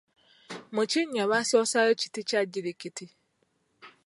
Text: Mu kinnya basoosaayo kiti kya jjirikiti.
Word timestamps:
Mu 0.75 0.83
kinnya 0.91 1.23
basoosaayo 1.31 1.93
kiti 2.01 2.21
kya 2.29 2.41
jjirikiti. 2.45 3.05